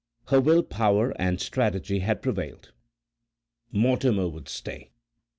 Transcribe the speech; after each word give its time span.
Her 0.29 0.41
will 0.41 0.63
power 0.63 1.11
and 1.21 1.39
strategy 1.39 1.99
had 1.99 2.23
prevailed; 2.23 2.71
Mortimer 3.71 4.27
would 4.27 4.49
stay. 4.49 4.89